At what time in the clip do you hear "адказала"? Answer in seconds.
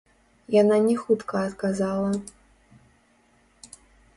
1.49-2.09